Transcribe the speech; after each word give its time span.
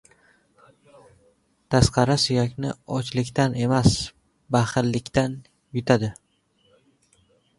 •Tasqara 1.73 2.15
suyakni 2.23 2.71
ochlikdan 2.95 3.59
emas, 3.67 3.97
baxillikdan 4.57 5.35
yutadi. 5.79 6.13